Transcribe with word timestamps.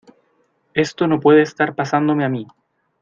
Esto 0.73 1.05
no 1.05 1.19
puede 1.19 1.43
estar 1.43 1.75
pasándome 1.75 2.25
a 2.25 2.29
mí. 2.29 2.47